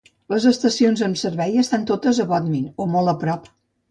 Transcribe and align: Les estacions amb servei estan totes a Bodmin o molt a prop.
Les 0.33 0.45
estacions 0.51 1.03
amb 1.07 1.19
servei 1.23 1.59
estan 1.65 1.85
totes 1.91 2.21
a 2.23 2.27
Bodmin 2.33 2.65
o 2.85 2.87
molt 2.97 3.13
a 3.13 3.17
prop. 3.25 3.49